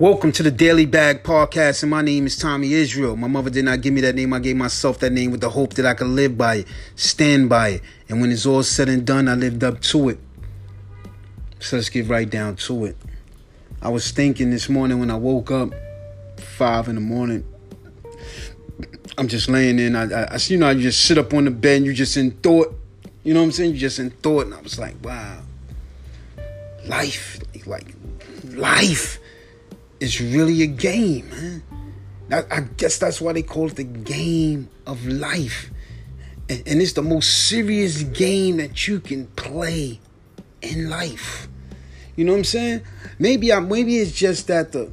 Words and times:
Welcome 0.00 0.32
to 0.32 0.42
the 0.42 0.50
Daily 0.50 0.86
Bag 0.86 1.22
Podcast, 1.22 1.84
and 1.84 1.90
my 1.90 2.02
name 2.02 2.26
is 2.26 2.36
Tommy 2.36 2.72
Israel. 2.72 3.14
My 3.14 3.28
mother 3.28 3.48
did 3.48 3.64
not 3.64 3.80
give 3.80 3.94
me 3.94 4.00
that 4.00 4.16
name. 4.16 4.32
I 4.32 4.40
gave 4.40 4.56
myself 4.56 4.98
that 4.98 5.12
name 5.12 5.30
with 5.30 5.40
the 5.40 5.50
hope 5.50 5.74
that 5.74 5.86
I 5.86 5.94
could 5.94 6.08
live 6.08 6.36
by 6.36 6.56
it, 6.56 6.66
stand 6.96 7.48
by 7.48 7.68
it. 7.68 7.82
And 8.08 8.20
when 8.20 8.32
it's 8.32 8.44
all 8.44 8.64
said 8.64 8.88
and 8.88 9.06
done, 9.06 9.28
I 9.28 9.36
lived 9.36 9.62
up 9.62 9.80
to 9.82 10.08
it. 10.08 10.18
So 11.60 11.76
let's 11.76 11.90
get 11.90 12.08
right 12.08 12.28
down 12.28 12.56
to 12.56 12.86
it. 12.86 12.96
I 13.80 13.88
was 13.88 14.10
thinking 14.10 14.50
this 14.50 14.68
morning 14.68 14.98
when 14.98 15.12
I 15.12 15.14
woke 15.14 15.52
up, 15.52 15.72
five 16.40 16.88
in 16.88 16.96
the 16.96 17.00
morning. 17.00 17.46
I'm 19.16 19.28
just 19.28 19.48
laying 19.48 19.78
in. 19.78 19.94
I, 19.94 20.24
I, 20.24 20.38
you 20.46 20.56
know, 20.56 20.66
I 20.66 20.74
just 20.74 21.04
sit 21.04 21.18
up 21.18 21.32
on 21.32 21.44
the 21.44 21.52
bed 21.52 21.76
and 21.76 21.86
you 21.86 21.94
just 21.94 22.16
in 22.16 22.32
thought. 22.32 22.74
You 23.22 23.32
know 23.32 23.38
what 23.38 23.46
I'm 23.46 23.52
saying? 23.52 23.74
You 23.74 23.78
just 23.78 24.00
in 24.00 24.10
thought, 24.10 24.46
and 24.46 24.54
I 24.54 24.60
was 24.60 24.76
like, 24.76 24.96
wow, 25.04 25.40
life, 26.84 27.38
like 27.64 27.94
life 28.42 29.20
is 30.00 30.20
really 30.20 30.62
a 30.62 30.66
game, 30.66 31.30
man. 31.30 31.62
I, 32.30 32.56
I 32.56 32.60
guess 32.76 32.98
that's 32.98 33.20
why 33.20 33.32
they 33.32 33.42
call 33.42 33.68
it 33.68 33.76
the 33.76 33.84
game 33.84 34.68
of 34.86 35.06
life. 35.06 35.70
And, 36.48 36.62
and 36.66 36.82
it's 36.82 36.92
the 36.92 37.02
most 37.02 37.48
serious 37.48 38.02
game 38.02 38.56
that 38.58 38.86
you 38.88 39.00
can 39.00 39.26
play 39.28 40.00
in 40.62 40.88
life. 40.88 41.48
You 42.16 42.24
know 42.24 42.32
what 42.32 42.38
I'm 42.38 42.44
saying? 42.44 42.82
Maybe 43.18 43.52
I 43.52 43.60
maybe 43.60 43.98
it's 43.98 44.12
just 44.12 44.46
that 44.46 44.72
the 44.72 44.90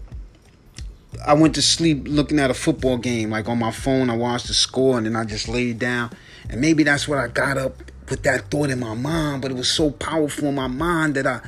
I 1.25 1.33
went 1.33 1.55
to 1.55 1.61
sleep 1.61 2.07
looking 2.07 2.39
at 2.39 2.49
a 2.49 2.53
football 2.53 2.97
game, 2.97 3.29
like 3.29 3.47
on 3.47 3.59
my 3.59 3.71
phone. 3.71 4.09
I 4.09 4.15
watched 4.15 4.47
the 4.47 4.53
score 4.53 4.97
and 4.97 5.05
then 5.05 5.15
I 5.15 5.23
just 5.23 5.47
laid 5.47 5.79
down. 5.79 6.11
And 6.49 6.59
maybe 6.59 6.83
that's 6.83 7.07
what 7.07 7.19
I 7.19 7.27
got 7.27 7.57
up 7.57 7.77
with 8.09 8.23
that 8.23 8.49
thought 8.49 8.69
in 8.69 8.79
my 8.79 8.95
mind, 8.95 9.41
but 9.41 9.51
it 9.51 9.53
was 9.55 9.69
so 9.69 9.91
powerful 9.91 10.49
in 10.49 10.55
my 10.55 10.67
mind 10.67 11.15
that 11.15 11.27
I 11.27 11.41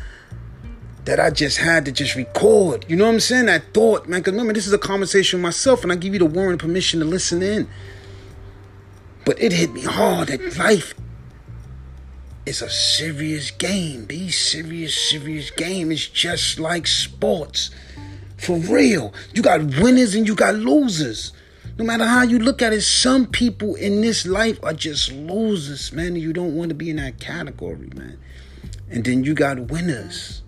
that 1.05 1.19
I 1.19 1.29
just 1.29 1.57
had 1.57 1.85
to 1.85 1.91
just 1.91 2.15
record. 2.15 2.85
You 2.87 2.95
know 2.95 3.05
what 3.05 3.13
I'm 3.13 3.19
saying? 3.19 3.47
That 3.47 3.73
thought, 3.73 4.07
man. 4.07 4.21
Because 4.21 4.33
remember, 4.33 4.53
this 4.53 4.67
is 4.67 4.73
a 4.73 4.77
conversation 4.77 5.39
with 5.39 5.43
myself, 5.43 5.83
and 5.83 5.91
I 5.91 5.95
give 5.95 6.13
you 6.13 6.19
the 6.19 6.25
warning 6.25 6.57
permission 6.57 6.99
to 7.01 7.05
listen 7.05 7.41
in. 7.43 7.67
But 9.25 9.41
it 9.41 9.53
hit 9.53 9.71
me 9.71 9.81
hard 9.81 10.29
that 10.29 10.57
life 10.57 10.93
is 12.45 12.61
a 12.61 12.69
serious 12.69 13.51
game. 13.51 14.05
Be 14.05 14.29
serious, 14.29 14.95
serious 14.95 15.49
game. 15.51 15.91
It's 15.91 16.07
just 16.07 16.59
like 16.59 16.87
sports. 16.87 17.69
For 18.37 18.57
real. 18.57 19.13
You 19.33 19.41
got 19.41 19.61
winners 19.79 20.15
and 20.15 20.27
you 20.27 20.35
got 20.35 20.55
losers. 20.55 21.31
No 21.77 21.85
matter 21.85 22.05
how 22.05 22.23
you 22.23 22.37
look 22.37 22.61
at 22.61 22.73
it, 22.73 22.81
some 22.81 23.25
people 23.25 23.75
in 23.75 24.01
this 24.01 24.27
life 24.27 24.59
are 24.61 24.73
just 24.73 25.11
losers, 25.11 25.91
man. 25.93 26.15
You 26.17 26.33
don't 26.33 26.55
want 26.55 26.69
to 26.69 26.75
be 26.75 26.89
in 26.89 26.97
that 26.97 27.19
category, 27.19 27.89
man. 27.95 28.19
And 28.91 29.03
then 29.05 29.23
you 29.23 29.33
got 29.33 29.59
winners. 29.71 30.42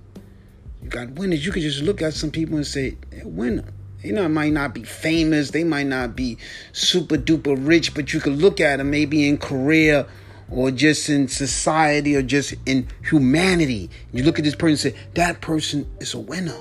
You 0.86 0.91
got 0.91 1.09
winners. 1.14 1.44
You 1.44 1.52
can 1.52 1.64
just 1.64 1.81
look 1.81 2.03
at 2.03 2.14
some 2.14 2.30
people 2.30 2.58
and 2.58 2.67
say, 2.67 2.95
winner. 3.23 3.66
You 4.03 4.14
know, 4.14 4.30
might 4.30 4.53
not 4.53 4.75
be 4.75 4.83
famous. 4.83 5.50
They 5.50 5.64
might 5.64 5.88
not 5.88 6.16
be 6.16 6.38
super 6.73 7.17
duper 7.17 7.58
rich, 7.59 7.95
but 7.95 8.14
you 8.14 8.19
could 8.19 8.38
look 8.38 8.61
at 8.61 8.78
them 8.78 8.91
maybe 8.91 9.28
in 9.28 9.39
career 9.39 10.06
or 10.47 10.69
just 10.69 11.09
in 11.09 11.28
society 11.28 12.16
or 12.16 12.22
just 12.22 12.53
in 12.67 12.88
humanity. 13.09 13.89
You 14.13 14.22
look 14.22 14.38
at 14.38 14.45
this 14.45 14.53
person 14.53 14.91
and 14.91 14.95
say, 14.95 15.08
that 15.16 15.41
person 15.41 15.89
is 16.00 16.13
a 16.13 16.19
winner. 16.19 16.56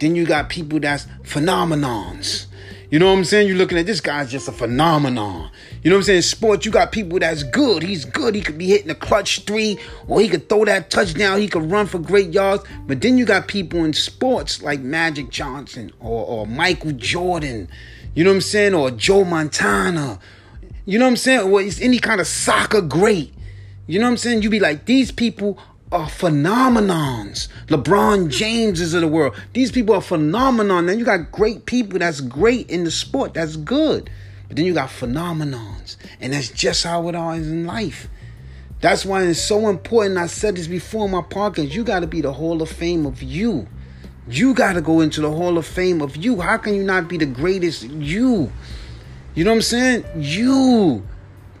Then 0.00 0.14
you 0.16 0.26
got 0.26 0.50
people 0.50 0.78
that's 0.78 1.06
phenomenons. 1.22 2.44
You 2.90 2.98
know 2.98 3.06
what 3.06 3.18
I'm 3.18 3.24
saying? 3.24 3.46
You're 3.46 3.56
looking 3.56 3.78
at 3.78 3.86
this 3.86 4.00
guy's 4.00 4.32
just 4.32 4.48
a 4.48 4.52
phenomenon. 4.52 5.48
You 5.84 5.90
know 5.90 5.96
what 5.96 6.00
I'm 6.00 6.04
saying? 6.06 6.22
Sports, 6.22 6.66
you 6.66 6.72
got 6.72 6.90
people 6.90 7.20
that's 7.20 7.44
good. 7.44 7.84
He's 7.84 8.04
good. 8.04 8.34
He 8.34 8.40
could 8.40 8.58
be 8.58 8.66
hitting 8.66 8.90
a 8.90 8.96
clutch 8.96 9.44
three, 9.44 9.78
or 10.08 10.20
he 10.20 10.28
could 10.28 10.48
throw 10.48 10.64
that 10.64 10.90
touchdown. 10.90 11.40
He 11.40 11.46
could 11.46 11.70
run 11.70 11.86
for 11.86 12.00
great 12.00 12.32
yards. 12.32 12.64
But 12.88 13.00
then 13.00 13.16
you 13.16 13.24
got 13.24 13.46
people 13.46 13.84
in 13.84 13.92
sports 13.92 14.60
like 14.60 14.80
Magic 14.80 15.30
Johnson 15.30 15.92
or, 16.00 16.26
or 16.26 16.46
Michael 16.48 16.90
Jordan. 16.92 17.68
You 18.16 18.24
know 18.24 18.30
what 18.30 18.36
I'm 18.36 18.40
saying? 18.40 18.74
Or 18.74 18.90
Joe 18.90 19.22
Montana. 19.22 20.18
You 20.84 20.98
know 20.98 21.04
what 21.04 21.10
I'm 21.10 21.16
saying? 21.16 21.48
Or 21.48 21.62
it's 21.62 21.80
any 21.80 22.00
kind 22.00 22.20
of 22.20 22.26
soccer 22.26 22.80
great. 22.80 23.32
You 23.86 24.00
know 24.00 24.06
what 24.06 24.12
I'm 24.12 24.16
saying? 24.16 24.42
You 24.42 24.50
be 24.50 24.58
like, 24.58 24.86
these 24.86 25.12
people 25.12 25.58
are 25.92 26.06
phenomenons. 26.06 27.48
LeBron 27.66 28.28
Jameses 28.28 28.94
of 28.94 29.00
the 29.00 29.08
world. 29.08 29.34
These 29.52 29.72
people 29.72 29.94
are 29.94 30.00
phenomenon. 30.00 30.86
Then 30.86 30.98
you 30.98 31.04
got 31.04 31.32
great 31.32 31.66
people 31.66 31.98
that's 31.98 32.20
great 32.20 32.70
in 32.70 32.84
the 32.84 32.90
sport. 32.90 33.34
That's 33.34 33.56
good. 33.56 34.08
But 34.46 34.56
then 34.56 34.66
you 34.66 34.74
got 34.74 34.88
phenomenons. 34.88 35.96
And 36.20 36.32
that's 36.32 36.48
just 36.48 36.84
how 36.84 37.08
it 37.08 37.14
all 37.14 37.32
is 37.32 37.48
in 37.48 37.66
life. 37.66 38.08
That's 38.80 39.04
why 39.04 39.24
it's 39.24 39.40
so 39.40 39.68
important. 39.68 40.16
I 40.16 40.26
said 40.26 40.56
this 40.56 40.66
before 40.66 41.06
in 41.06 41.10
my 41.10 41.20
podcast. 41.22 41.72
You 41.72 41.84
got 41.84 42.00
to 42.00 42.06
be 42.06 42.20
the 42.20 42.32
Hall 42.32 42.62
of 42.62 42.70
Fame 42.70 43.04
of 43.04 43.22
you. 43.22 43.66
You 44.28 44.54
got 44.54 44.74
to 44.74 44.80
go 44.80 45.00
into 45.00 45.20
the 45.20 45.30
Hall 45.30 45.58
of 45.58 45.66
Fame 45.66 46.00
of 46.00 46.16
you. 46.16 46.40
How 46.40 46.56
can 46.56 46.74
you 46.74 46.84
not 46.84 47.08
be 47.08 47.16
the 47.16 47.26
greatest 47.26 47.82
you? 47.82 48.52
You 49.34 49.44
know 49.44 49.50
what 49.50 49.56
I'm 49.56 49.62
saying? 49.62 50.04
You 50.16 51.06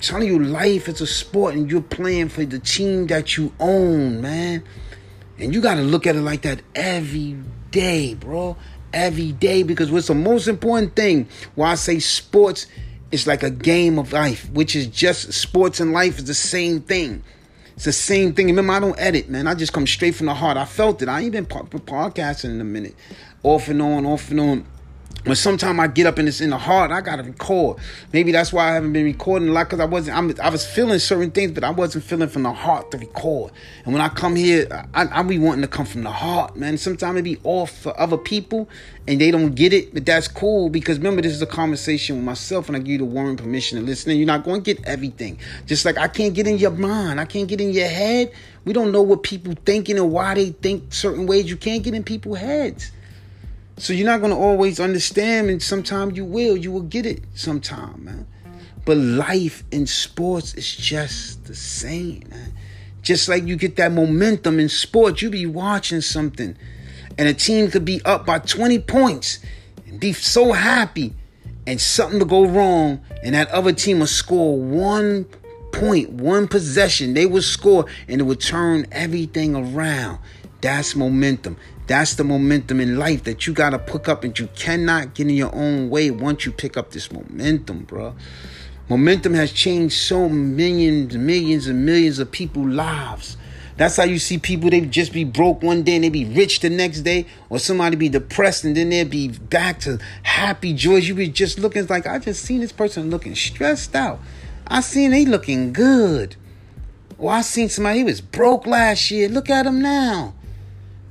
telling 0.00 0.28
you 0.28 0.38
life 0.38 0.88
is 0.88 1.00
a 1.00 1.06
sport 1.06 1.54
and 1.54 1.70
you're 1.70 1.80
playing 1.80 2.28
for 2.28 2.44
the 2.44 2.58
team 2.58 3.06
that 3.08 3.36
you 3.36 3.52
own, 3.60 4.20
man. 4.20 4.64
And 5.38 5.54
you 5.54 5.60
got 5.60 5.76
to 5.76 5.82
look 5.82 6.06
at 6.06 6.16
it 6.16 6.20
like 6.20 6.42
that 6.42 6.60
every 6.74 7.36
day, 7.70 8.14
bro. 8.14 8.56
Every 8.92 9.32
day 9.32 9.62
because 9.62 9.90
what's 9.90 10.08
the 10.08 10.14
most 10.14 10.48
important 10.48 10.96
thing 10.96 11.28
why 11.54 11.72
I 11.72 11.74
say 11.76 12.00
sports 12.00 12.66
is 13.12 13.26
like 13.26 13.42
a 13.42 13.50
game 13.50 13.98
of 13.98 14.12
life, 14.12 14.50
which 14.50 14.74
is 14.74 14.86
just 14.86 15.32
sports 15.32 15.80
and 15.80 15.92
life 15.92 16.18
is 16.18 16.24
the 16.24 16.34
same 16.34 16.80
thing. 16.80 17.22
It's 17.76 17.84
the 17.84 17.92
same 17.92 18.34
thing. 18.34 18.46
Remember, 18.46 18.72
I 18.72 18.80
don't 18.80 18.98
edit, 18.98 19.30
man. 19.30 19.46
I 19.46 19.54
just 19.54 19.72
come 19.72 19.86
straight 19.86 20.14
from 20.14 20.26
the 20.26 20.34
heart. 20.34 20.56
I 20.56 20.64
felt 20.64 21.00
it. 21.02 21.08
I 21.08 21.20
ain't 21.20 21.32
been 21.32 21.46
podcasting 21.46 22.50
in 22.50 22.60
a 22.60 22.64
minute. 22.64 22.94
Off 23.42 23.68
and 23.68 23.80
on, 23.80 24.04
off 24.04 24.30
and 24.30 24.40
on. 24.40 24.66
But 25.24 25.36
sometimes 25.36 25.78
I 25.78 25.86
get 25.86 26.06
up 26.06 26.16
and 26.16 26.26
it's 26.26 26.40
in 26.40 26.48
the 26.48 26.58
heart, 26.58 26.90
I 26.90 27.02
gotta 27.02 27.22
record. 27.22 27.78
Maybe 28.10 28.32
that's 28.32 28.54
why 28.54 28.70
I 28.70 28.74
haven't 28.74 28.94
been 28.94 29.04
recording 29.04 29.48
a 29.48 29.52
lot 29.52 29.64
because 29.64 29.78
I 29.78 29.84
wasn't. 29.84 30.16
I'm, 30.16 30.34
i 30.42 30.48
was 30.48 30.64
feeling 30.64 30.98
certain 30.98 31.30
things, 31.30 31.52
but 31.52 31.62
I 31.62 31.70
wasn't 31.70 32.04
feeling 32.04 32.28
from 32.28 32.44
the 32.44 32.52
heart 32.52 32.90
to 32.92 32.98
record. 32.98 33.52
And 33.84 33.92
when 33.92 34.00
I 34.00 34.08
come 34.08 34.34
here, 34.34 34.66
I, 34.94 35.20
I 35.20 35.22
be 35.22 35.38
wanting 35.38 35.60
to 35.60 35.68
come 35.68 35.84
from 35.84 36.04
the 36.04 36.10
heart, 36.10 36.56
man. 36.56 36.78
Sometimes 36.78 37.18
it 37.18 37.22
be 37.22 37.38
off 37.44 37.70
for 37.70 37.98
other 38.00 38.16
people, 38.16 38.66
and 39.06 39.20
they 39.20 39.30
don't 39.30 39.54
get 39.54 39.74
it, 39.74 39.92
but 39.92 40.06
that's 40.06 40.26
cool 40.26 40.70
because 40.70 40.96
remember 40.96 41.20
this 41.20 41.32
is 41.32 41.42
a 41.42 41.46
conversation 41.46 42.16
with 42.16 42.24
myself, 42.24 42.68
and 42.68 42.76
I 42.76 42.80
give 42.80 42.88
you 42.88 42.98
the 42.98 43.04
warm 43.04 43.36
permission 43.36 43.78
to 43.78 43.84
listen. 43.84 44.10
And 44.10 44.18
you're 44.18 44.26
not 44.26 44.42
going 44.42 44.62
to 44.62 44.74
get 44.74 44.82
everything. 44.86 45.38
Just 45.66 45.84
like 45.84 45.98
I 45.98 46.08
can't 46.08 46.32
get 46.32 46.46
in 46.46 46.56
your 46.56 46.70
mind, 46.70 47.20
I 47.20 47.26
can't 47.26 47.46
get 47.46 47.60
in 47.60 47.72
your 47.72 47.88
head. 47.88 48.32
We 48.64 48.72
don't 48.72 48.90
know 48.90 49.02
what 49.02 49.22
people 49.22 49.54
thinking 49.66 49.98
and 49.98 50.10
why 50.10 50.34
they 50.34 50.50
think 50.50 50.94
certain 50.94 51.26
ways. 51.26 51.50
You 51.50 51.58
can't 51.58 51.82
get 51.82 51.92
in 51.92 52.04
people's 52.04 52.38
heads. 52.38 52.90
So 53.80 53.94
you're 53.94 54.04
not 54.04 54.20
gonna 54.20 54.38
always 54.38 54.78
understand, 54.78 55.48
and 55.48 55.62
sometimes 55.62 56.14
you 56.14 56.26
will. 56.26 56.54
You 56.54 56.70
will 56.70 56.82
get 56.82 57.06
it 57.06 57.22
sometime, 57.34 58.04
man. 58.04 58.26
But 58.84 58.98
life 58.98 59.64
in 59.70 59.86
sports 59.86 60.52
is 60.52 60.76
just 60.76 61.44
the 61.44 61.54
same, 61.54 62.24
man. 62.28 62.52
Just 63.00 63.26
like 63.26 63.46
you 63.46 63.56
get 63.56 63.76
that 63.76 63.92
momentum 63.92 64.60
in 64.60 64.68
sports, 64.68 65.22
you 65.22 65.30
be 65.30 65.46
watching 65.46 66.02
something, 66.02 66.58
and 67.16 67.26
a 67.26 67.32
team 67.32 67.70
could 67.70 67.86
be 67.86 68.02
up 68.04 68.26
by 68.26 68.38
20 68.38 68.80
points 68.80 69.38
and 69.86 69.98
be 69.98 70.12
so 70.12 70.52
happy, 70.52 71.14
and 71.66 71.80
something 71.80 72.18
to 72.18 72.26
go 72.26 72.44
wrong, 72.44 73.00
and 73.22 73.34
that 73.34 73.48
other 73.48 73.72
team 73.72 74.00
will 74.00 74.06
score 74.06 74.60
one 74.60 75.24
point, 75.72 76.10
one 76.10 76.48
possession. 76.48 77.14
They 77.14 77.24
would 77.24 77.44
score, 77.44 77.86
and 78.08 78.20
it 78.20 78.24
would 78.24 78.40
turn 78.40 78.86
everything 78.92 79.56
around. 79.56 80.18
That's 80.60 80.94
momentum. 80.94 81.56
That's 81.90 82.14
the 82.14 82.22
momentum 82.22 82.78
in 82.78 83.00
life 83.00 83.24
that 83.24 83.48
you 83.48 83.52
got 83.52 83.70
to 83.70 83.78
pick 83.80 84.08
up, 84.08 84.22
and 84.22 84.38
you 84.38 84.46
cannot 84.54 85.14
get 85.14 85.26
in 85.26 85.34
your 85.34 85.52
own 85.52 85.90
way 85.90 86.12
once 86.12 86.46
you 86.46 86.52
pick 86.52 86.76
up 86.76 86.92
this 86.92 87.10
momentum, 87.10 87.82
bro. 87.82 88.14
Momentum 88.88 89.34
has 89.34 89.50
changed 89.50 89.96
so 89.96 90.28
millions, 90.28 91.16
millions, 91.16 91.66
and 91.66 91.84
millions 91.84 92.20
of 92.20 92.30
people's 92.30 92.72
lives. 92.72 93.36
That's 93.76 93.96
how 93.96 94.04
you 94.04 94.20
see 94.20 94.38
people, 94.38 94.70
they 94.70 94.82
just 94.82 95.12
be 95.12 95.24
broke 95.24 95.64
one 95.64 95.82
day 95.82 95.96
and 95.96 96.04
they 96.04 96.10
be 96.10 96.26
rich 96.26 96.60
the 96.60 96.70
next 96.70 97.00
day, 97.00 97.26
or 97.48 97.58
somebody 97.58 97.96
be 97.96 98.08
depressed 98.08 98.62
and 98.62 98.76
then 98.76 98.90
they'll 98.90 99.08
be 99.08 99.26
back 99.26 99.80
to 99.80 99.98
happy 100.22 100.72
joys. 100.72 101.08
You 101.08 101.16
be 101.16 101.26
just 101.26 101.58
looking 101.58 101.88
like, 101.88 102.06
I 102.06 102.20
just 102.20 102.44
seen 102.44 102.60
this 102.60 102.70
person 102.70 103.10
looking 103.10 103.34
stressed 103.34 103.96
out. 103.96 104.20
I 104.68 104.80
seen 104.82 105.10
they 105.10 105.24
looking 105.24 105.72
good. 105.72 106.36
Or 107.18 107.32
I 107.32 107.40
seen 107.40 107.68
somebody, 107.68 107.98
he 107.98 108.04
was 108.04 108.20
broke 108.20 108.64
last 108.64 109.10
year. 109.10 109.28
Look 109.28 109.50
at 109.50 109.66
him 109.66 109.82
now. 109.82 110.34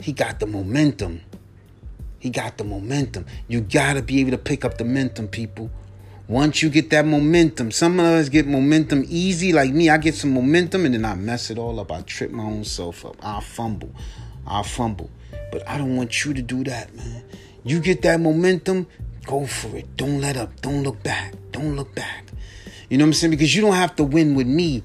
He 0.01 0.13
got 0.13 0.39
the 0.39 0.47
momentum. 0.47 1.21
He 2.19 2.29
got 2.29 2.57
the 2.57 2.63
momentum. 2.63 3.25
You 3.47 3.61
got 3.61 3.93
to 3.93 4.01
be 4.01 4.19
able 4.21 4.31
to 4.31 4.37
pick 4.37 4.65
up 4.65 4.77
the 4.77 4.83
momentum, 4.83 5.27
people. 5.27 5.69
Once 6.27 6.61
you 6.61 6.69
get 6.69 6.91
that 6.91 7.05
momentum, 7.05 7.71
some 7.71 7.99
of 7.99 8.05
us 8.05 8.29
get 8.29 8.45
momentum 8.45 9.03
easy, 9.07 9.51
like 9.51 9.71
me. 9.71 9.89
I 9.89 9.97
get 9.97 10.13
some 10.13 10.31
momentum 10.33 10.85
and 10.85 10.93
then 10.93 11.03
I 11.03 11.15
mess 11.15 11.49
it 11.49 11.57
all 11.57 11.79
up. 11.79 11.91
I 11.91 12.01
trip 12.01 12.31
my 12.31 12.43
own 12.43 12.63
self 12.65 13.05
up. 13.05 13.15
I 13.21 13.39
fumble. 13.39 13.89
I 14.45 14.61
fumble. 14.61 15.09
But 15.51 15.67
I 15.67 15.77
don't 15.77 15.95
want 15.95 16.23
you 16.23 16.33
to 16.35 16.41
do 16.41 16.63
that, 16.65 16.93
man. 16.95 17.23
You 17.63 17.79
get 17.79 18.03
that 18.03 18.19
momentum, 18.19 18.87
go 19.25 19.47
for 19.47 19.75
it. 19.75 19.97
Don't 19.97 20.21
let 20.21 20.37
up. 20.37 20.61
Don't 20.61 20.83
look 20.83 21.01
back. 21.01 21.33
Don't 21.51 21.75
look 21.75 21.95
back. 21.95 22.25
You 22.89 22.97
know 22.97 23.05
what 23.05 23.09
I'm 23.09 23.13
saying? 23.13 23.31
Because 23.31 23.55
you 23.55 23.61
don't 23.61 23.73
have 23.73 23.95
to 23.95 24.03
win 24.03 24.35
with 24.35 24.47
me. 24.47 24.83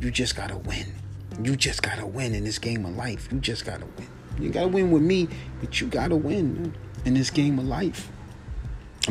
You 0.00 0.10
just 0.10 0.36
got 0.36 0.50
to 0.50 0.58
win. 0.58 0.94
You 1.42 1.56
just 1.56 1.82
got 1.82 1.98
to 1.98 2.06
win 2.06 2.34
in 2.34 2.44
this 2.44 2.58
game 2.58 2.86
of 2.86 2.94
life. 2.96 3.28
You 3.32 3.40
just 3.40 3.64
got 3.64 3.80
to 3.80 3.86
win. 3.98 4.08
You 4.38 4.50
gotta 4.50 4.68
win 4.68 4.90
with 4.90 5.02
me, 5.02 5.28
but 5.60 5.80
you 5.80 5.86
gotta 5.86 6.16
win. 6.16 6.74
In 7.04 7.12
this 7.12 7.28
game 7.28 7.58
of 7.58 7.66
life. 7.66 8.08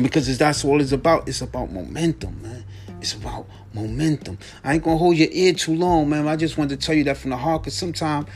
Because 0.02 0.36
that's 0.36 0.64
all 0.64 0.80
it's 0.80 0.90
about. 0.90 1.28
It's 1.28 1.42
about 1.42 1.70
momentum, 1.70 2.42
man. 2.42 2.64
It's 3.00 3.12
about 3.12 3.46
momentum. 3.72 4.38
I 4.64 4.74
ain't 4.74 4.82
gonna 4.82 4.96
hold 4.96 5.16
your 5.16 5.28
ear 5.30 5.52
too 5.52 5.76
long, 5.76 6.08
man. 6.08 6.26
I 6.26 6.34
just 6.34 6.58
wanted 6.58 6.80
to 6.80 6.84
tell 6.84 6.96
you 6.96 7.04
that 7.04 7.16
from 7.16 7.30
the 7.30 7.36
heart, 7.36 7.62
because 7.62 7.74
sometimes 7.74 8.26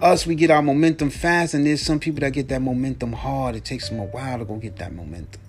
us 0.00 0.26
we 0.26 0.36
get 0.36 0.50
our 0.50 0.62
momentum 0.62 1.10
fast, 1.10 1.52
and 1.52 1.66
there's 1.66 1.82
some 1.82 2.00
people 2.00 2.20
that 2.20 2.32
get 2.32 2.48
that 2.48 2.62
momentum 2.62 3.12
hard. 3.12 3.56
It 3.56 3.66
takes 3.66 3.90
them 3.90 3.98
a 3.98 4.04
while 4.04 4.38
to 4.38 4.46
go 4.46 4.56
get 4.56 4.76
that 4.76 4.94
momentum. 4.94 5.42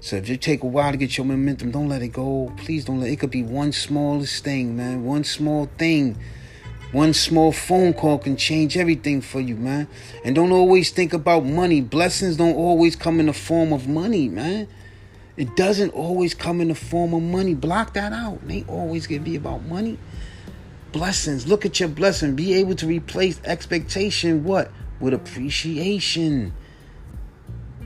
So 0.00 0.16
if 0.16 0.28
you 0.28 0.36
take 0.36 0.62
a 0.62 0.66
while 0.66 0.92
to 0.92 0.98
get 0.98 1.16
your 1.16 1.24
momentum, 1.26 1.70
don't 1.70 1.88
let 1.88 2.02
it 2.02 2.08
go. 2.08 2.52
Please 2.58 2.84
don't 2.84 3.00
let 3.00 3.10
it 3.10 3.16
could 3.16 3.30
be 3.30 3.42
one 3.42 3.72
smallest 3.72 4.44
thing, 4.44 4.76
man. 4.76 5.04
One 5.04 5.24
small 5.24 5.70
thing. 5.78 6.18
One 6.92 7.14
small 7.14 7.52
phone 7.52 7.92
call 7.92 8.18
can 8.18 8.36
change 8.36 8.76
everything 8.76 9.20
for 9.20 9.40
you, 9.40 9.54
man. 9.54 9.86
And 10.24 10.34
don't 10.34 10.50
always 10.50 10.90
think 10.90 11.12
about 11.12 11.44
money. 11.44 11.80
Blessings 11.80 12.36
don't 12.36 12.56
always 12.56 12.96
come 12.96 13.20
in 13.20 13.26
the 13.26 13.32
form 13.32 13.72
of 13.72 13.86
money, 13.86 14.28
man. 14.28 14.66
It 15.36 15.54
doesn't 15.54 15.90
always 15.90 16.34
come 16.34 16.60
in 16.60 16.68
the 16.68 16.74
form 16.74 17.14
of 17.14 17.22
money. 17.22 17.54
Block 17.54 17.94
that 17.94 18.12
out. 18.12 18.40
Ain't 18.48 18.68
always 18.68 19.06
gonna 19.06 19.20
be 19.20 19.36
about 19.36 19.64
money. 19.66 19.98
Blessings. 20.90 21.46
Look 21.46 21.64
at 21.64 21.78
your 21.78 21.88
blessing. 21.88 22.34
Be 22.34 22.54
able 22.54 22.74
to 22.74 22.86
replace 22.86 23.40
expectation 23.44 24.42
what? 24.42 24.72
With 24.98 25.14
appreciation. 25.14 26.52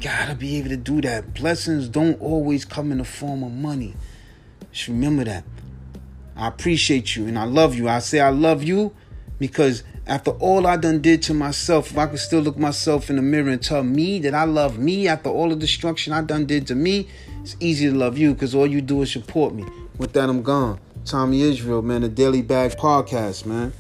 Gotta 0.00 0.34
be 0.34 0.56
able 0.56 0.70
to 0.70 0.78
do 0.78 1.02
that. 1.02 1.34
Blessings 1.34 1.88
don't 1.88 2.18
always 2.20 2.64
come 2.64 2.90
in 2.90 2.98
the 2.98 3.04
form 3.04 3.42
of 3.42 3.52
money. 3.52 3.94
Just 4.72 4.88
remember 4.88 5.24
that. 5.24 5.44
I 6.36 6.48
appreciate 6.48 7.16
you 7.16 7.26
and 7.26 7.38
I 7.38 7.44
love 7.44 7.74
you. 7.74 7.88
I 7.88 8.00
say 8.00 8.20
I 8.20 8.30
love 8.30 8.62
you 8.62 8.94
because 9.38 9.82
after 10.06 10.32
all 10.32 10.66
I 10.66 10.76
done 10.76 11.00
did 11.00 11.22
to 11.22 11.34
myself, 11.34 11.90
if 11.90 11.98
I 11.98 12.06
could 12.06 12.18
still 12.18 12.40
look 12.40 12.58
myself 12.58 13.08
in 13.08 13.16
the 13.16 13.22
mirror 13.22 13.50
and 13.50 13.62
tell 13.62 13.82
me 13.82 14.18
that 14.20 14.34
I 14.34 14.44
love 14.44 14.78
me 14.78 15.08
after 15.08 15.30
all 15.30 15.48
the 15.48 15.56
destruction 15.56 16.12
I 16.12 16.22
done 16.22 16.46
did 16.46 16.66
to 16.68 16.74
me, 16.74 17.08
it's 17.42 17.56
easy 17.60 17.86
to 17.88 17.94
love 17.94 18.18
you 18.18 18.34
because 18.34 18.54
all 18.54 18.66
you 18.66 18.80
do 18.80 19.02
is 19.02 19.12
support 19.12 19.54
me. 19.54 19.64
With 19.96 20.12
that, 20.14 20.28
I'm 20.28 20.42
gone. 20.42 20.80
Tommy 21.04 21.42
Israel, 21.42 21.82
man, 21.82 22.02
the 22.02 22.08
Daily 22.08 22.42
Bag 22.42 22.72
Podcast, 22.72 23.46
man. 23.46 23.72